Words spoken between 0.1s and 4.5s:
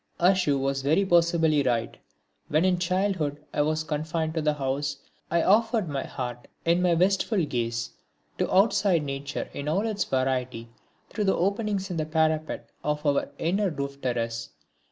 Ashu was very possibly right. When in childhood I was confined to